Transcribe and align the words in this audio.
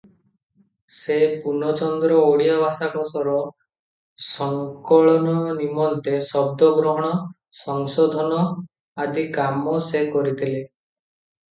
ସେ 0.99 1.17
ପୂର୍ଣ୍ଣଚନ୍ଦ୍ର 1.43 2.15
ଓଡ଼ିଆ 2.29 2.55
ଭାଷାକୋଷର 2.61 3.35
ସଂକଳନ 4.29 5.37
ନିମନ୍ତେ 5.61 6.17
ଶବ୍ଦସଂଗ୍ରହ, 6.31 7.13
ସଂଶୋଧନ 7.61 8.43
ଆଦି 9.07 9.29
କାମ 9.39 9.79
ସେ 9.93 10.05
କରିଥିଲେ। 10.19 10.67